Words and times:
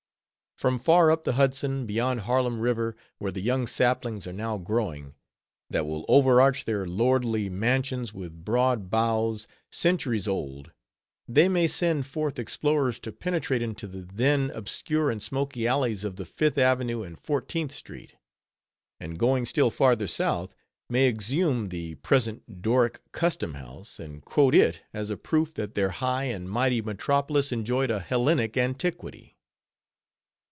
From 0.57 0.77
far 0.77 1.09
up 1.09 1.23
the 1.23 1.33
Hudson, 1.33 1.87
beyond 1.87 2.19
Harlem 2.21 2.59
River, 2.59 2.95
where 3.17 3.31
the 3.31 3.41
young 3.41 3.65
saplings 3.65 4.27
are 4.27 4.33
now 4.33 4.59
growing, 4.59 5.15
that 5.71 5.87
will 5.87 6.05
overarch 6.07 6.65
their 6.65 6.85
lordly 6.85 7.49
mansions 7.49 8.13
with 8.13 8.45
broad 8.45 8.91
boughs, 8.91 9.47
centuries 9.71 10.27
old; 10.27 10.71
they 11.27 11.49
may 11.49 11.65
send 11.67 12.05
forth 12.05 12.37
explorers 12.37 12.99
to 12.99 13.11
penetrate 13.11 13.63
into 13.63 13.87
the 13.87 14.01
then 14.01 14.51
obscure 14.51 15.09
and 15.09 15.23
smoky 15.23 15.65
alleys 15.65 16.03
of 16.03 16.17
the 16.17 16.25
Fifth 16.27 16.59
Avenue 16.59 17.01
and 17.01 17.19
Fourteenth 17.19 17.71
street; 17.71 18.13
and 18.99 19.17
going 19.17 19.47
still 19.47 19.71
farther 19.71 20.05
south, 20.05 20.53
may 20.91 21.07
exhume 21.07 21.69
the 21.69 21.95
present 21.95 22.61
Doric 22.61 23.01
Custom 23.13 23.55
house, 23.55 23.99
and 23.99 24.23
quote 24.23 24.53
it 24.53 24.81
as 24.93 25.09
a 25.09 25.17
proof 25.17 25.55
that 25.55 25.73
their 25.73 25.89
high 25.89 26.25
and 26.25 26.47
mighty 26.47 26.83
metropolis 26.83 27.51
enjoyed 27.51 27.89
a 27.89 27.99
Hellenic 27.99 28.55
antiquity. 28.57 29.35